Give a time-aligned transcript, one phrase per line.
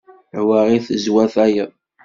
[0.31, 1.71] Tawaɣit tezwar tayeḍ.